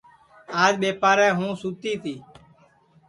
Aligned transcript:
آج 0.63 0.73
ٻیپارے 0.81 1.29
ہوں 1.37 1.51
سوتی 1.61 1.93
تی 2.03 2.15